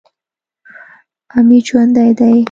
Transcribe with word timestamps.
امیر 1.39 1.63
ژوندی 1.67 2.09
دی. 2.19 2.35